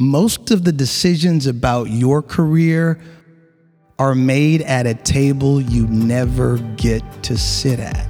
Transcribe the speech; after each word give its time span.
Most 0.00 0.52
of 0.52 0.62
the 0.62 0.70
decisions 0.70 1.48
about 1.48 1.90
your 1.90 2.22
career 2.22 3.00
are 3.98 4.14
made 4.14 4.62
at 4.62 4.86
a 4.86 4.94
table 4.94 5.60
you 5.60 5.88
never 5.88 6.58
get 6.76 7.02
to 7.24 7.36
sit 7.36 7.80
at. 7.80 8.06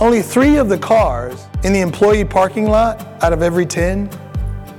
Only 0.00 0.22
three 0.22 0.56
of 0.56 0.70
the 0.70 0.78
cars 0.78 1.46
in 1.64 1.74
the 1.74 1.80
employee 1.80 2.24
parking 2.24 2.64
lot 2.64 2.98
out 3.22 3.34
of 3.34 3.42
every 3.42 3.66
10 3.66 4.08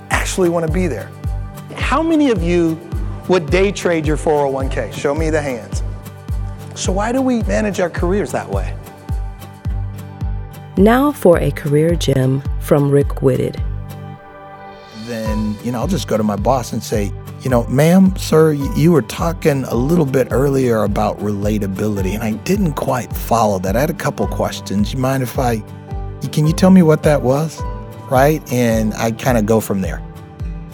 actually 0.09 0.49
want 0.49 0.65
to 0.65 0.73
be 0.73 0.87
there. 0.87 1.11
How 1.75 2.02
many 2.02 2.31
of 2.31 2.41
you 2.41 2.79
would 3.29 3.52
day 3.52 3.71
trade 3.71 4.07
your 4.07 4.18
401k? 4.18 4.91
Show 4.91 5.13
me 5.13 5.29
the 5.29 5.41
hands. 5.41 5.83
So, 6.73 6.91
why 6.91 7.11
do 7.11 7.21
we 7.21 7.43
manage 7.43 7.79
our 7.79 7.91
careers 7.91 8.31
that 8.31 8.49
way? 8.49 8.75
Now 10.77 11.11
for 11.11 11.38
a 11.38 11.52
career 11.52 11.93
gem 11.93 12.41
from 12.59 12.89
Rick 12.89 13.21
Whitted. 13.21 13.61
Then, 15.07 15.57
you 15.63 15.71
know, 15.71 15.79
I'll 15.79 15.88
just 15.88 16.07
go 16.07 16.17
to 16.17 16.23
my 16.23 16.36
boss 16.36 16.73
and 16.73 16.84
say, 16.84 17.11
you 17.41 17.49
know, 17.49 17.65
ma'am, 17.67 18.16
sir, 18.17 18.52
you 18.52 18.91
were 18.91 19.02
talking 19.02 19.63
a 19.63 19.76
little 19.76 20.05
bit 20.05 20.27
earlier 20.31 20.84
about 20.84 21.17
relatability, 21.20 22.13
and 22.13 22.23
I 22.23 22.34
didn't 22.43 22.73
quite 22.73 23.12
follow 23.16 23.57
that. 23.59 23.76
I 23.76 23.81
had 23.81 23.90
a 23.90 23.95
couple 23.95 24.27
questions. 24.27 24.93
You 24.93 24.99
mind 24.99 25.23
if 25.23 25.40
I, 25.40 25.63
can 26.31 26.45
you 26.45 26.53
tell 26.53 26.70
me 26.70 26.84
what 26.84 27.03
that 27.03 27.23
was? 27.23 27.62
Right? 28.12 28.41
And 28.52 28.93
I 28.93 29.12
kind 29.12 29.38
of 29.38 29.45
go 29.45 29.59
from 29.59 29.81
there. 29.81 30.03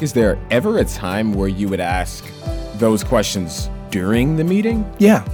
Is 0.02 0.14
there 0.14 0.38
ever 0.52 0.78
a 0.78 0.86
time 0.86 1.34
where 1.34 1.48
you 1.48 1.70
would 1.70 1.80
ask 1.80 2.26
those 2.76 3.04
questions 3.04 3.70
during 3.90 4.36
the 4.36 4.44
meeting? 4.44 4.86
Yeah. 5.00 5.26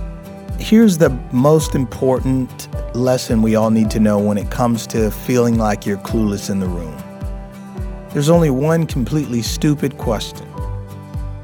Here's 0.60 1.00
the 1.00 1.10
most 1.32 1.74
important 1.74 2.70
lesson 2.96 3.42
we 3.42 3.56
all 3.56 3.72
need 3.72 3.90
to 3.92 4.00
know 4.00 4.20
when 4.20 4.38
it 4.38 4.52
comes 4.52 4.86
to 4.88 5.10
feeling 5.10 5.58
like 5.58 5.86
you're 5.86 5.98
clueless 5.98 6.50
in 6.50 6.60
the 6.60 6.68
room. 6.68 6.96
There's 8.14 8.30
only 8.30 8.50
one 8.50 8.86
completely 8.86 9.42
stupid 9.42 9.98
question 9.98 10.48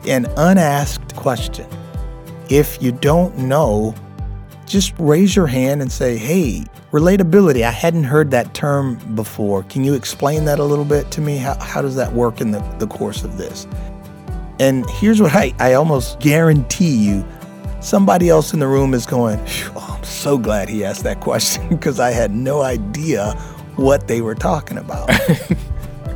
an 0.07 0.25
unasked 0.37 1.15
question. 1.15 1.67
If 2.49 2.81
you 2.81 2.91
don't 2.91 3.37
know, 3.37 3.93
just 4.65 4.93
raise 4.97 5.35
your 5.35 5.47
hand 5.47 5.81
and 5.81 5.91
say, 5.91 6.17
hey, 6.17 6.63
relatability, 6.91 7.63
I 7.63 7.71
hadn't 7.71 8.05
heard 8.05 8.31
that 8.31 8.53
term 8.53 8.95
before. 9.15 9.63
Can 9.63 9.83
you 9.83 9.93
explain 9.93 10.45
that 10.45 10.59
a 10.59 10.63
little 10.63 10.85
bit 10.85 11.11
to 11.11 11.21
me? 11.21 11.37
How, 11.37 11.59
how 11.59 11.81
does 11.81 11.95
that 11.95 12.13
work 12.13 12.41
in 12.41 12.51
the, 12.51 12.59
the 12.79 12.87
course 12.87 13.23
of 13.23 13.37
this? 13.37 13.67
And 14.59 14.89
here's 14.91 15.21
what 15.21 15.33
I, 15.33 15.53
I 15.59 15.73
almost 15.73 16.19
guarantee 16.19 16.95
you 16.95 17.25
somebody 17.81 18.29
else 18.29 18.53
in 18.53 18.59
the 18.59 18.67
room 18.67 18.93
is 18.93 19.05
going, 19.05 19.39
oh, 19.75 19.95
I'm 19.97 20.03
so 20.03 20.37
glad 20.37 20.69
he 20.69 20.83
asked 20.83 21.03
that 21.03 21.19
question 21.19 21.67
because 21.69 21.99
I 21.99 22.11
had 22.11 22.31
no 22.31 22.61
idea 22.61 23.33
what 23.75 24.07
they 24.07 24.21
were 24.21 24.35
talking 24.35 24.77
about. 24.77 25.09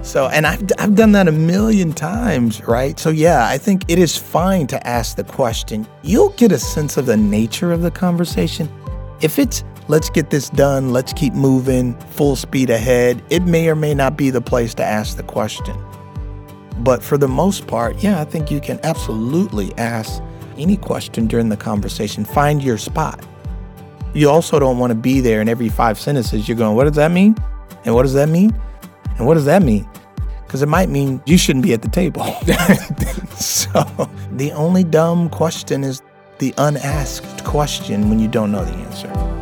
So, 0.03 0.27
and 0.27 0.45
I've, 0.45 0.61
I've 0.79 0.95
done 0.95 1.13
that 1.13 1.29
a 1.29 1.31
million 1.31 1.93
times, 1.93 2.61
right? 2.65 2.99
So, 2.99 3.09
yeah, 3.09 3.47
I 3.47 3.57
think 3.57 3.85
it 3.87 3.97
is 3.97 4.17
fine 4.17 4.67
to 4.67 4.85
ask 4.85 5.15
the 5.15 5.23
question. 5.23 5.87
You'll 6.01 6.31
get 6.31 6.51
a 6.51 6.59
sense 6.59 6.97
of 6.97 7.05
the 7.05 7.15
nature 7.15 7.71
of 7.71 7.81
the 7.81 7.89
conversation. 7.89 8.69
If 9.21 9.39
it's, 9.39 9.63
let's 9.87 10.09
get 10.09 10.29
this 10.29 10.49
done, 10.49 10.91
let's 10.91 11.13
keep 11.13 11.33
moving, 11.33 11.97
full 12.11 12.35
speed 12.35 12.69
ahead, 12.69 13.23
it 13.29 13.43
may 13.43 13.69
or 13.69 13.75
may 13.75 13.93
not 13.93 14.17
be 14.17 14.29
the 14.29 14.41
place 14.41 14.73
to 14.75 14.83
ask 14.83 15.15
the 15.15 15.23
question. 15.23 15.75
But 16.79 17.01
for 17.01 17.17
the 17.17 17.29
most 17.29 17.65
part, 17.65 18.03
yeah, 18.03 18.19
I 18.19 18.25
think 18.25 18.51
you 18.51 18.59
can 18.59 18.81
absolutely 18.83 19.73
ask 19.77 20.21
any 20.57 20.75
question 20.75 21.27
during 21.27 21.47
the 21.47 21.57
conversation. 21.57 22.25
Find 22.25 22.61
your 22.61 22.77
spot. 22.77 23.25
You 24.13 24.29
also 24.29 24.59
don't 24.59 24.79
want 24.79 24.91
to 24.91 24.95
be 24.95 25.21
there 25.21 25.39
in 25.39 25.47
every 25.47 25.69
five 25.69 25.97
sentences. 25.97 26.47
You're 26.47 26.57
going, 26.57 26.75
what 26.75 26.83
does 26.83 26.97
that 26.97 27.11
mean? 27.11 27.37
And 27.85 27.95
what 27.95 28.03
does 28.03 28.13
that 28.15 28.27
mean? 28.27 28.53
And 29.17 29.27
what 29.27 29.35
does 29.35 29.45
that 29.45 29.63
mean? 29.63 29.87
Because 30.45 30.61
it 30.61 30.69
might 30.69 30.89
mean 30.89 31.21
you 31.25 31.37
shouldn't 31.37 31.63
be 31.63 31.73
at 31.73 31.81
the 31.81 31.89
table. 31.89 32.23
so 33.35 33.81
the 34.31 34.51
only 34.53 34.83
dumb 34.83 35.29
question 35.29 35.83
is 35.83 36.01
the 36.39 36.53
unasked 36.57 37.43
question 37.43 38.09
when 38.09 38.19
you 38.19 38.27
don't 38.27 38.51
know 38.51 38.65
the 38.65 38.73
answer. 38.73 39.33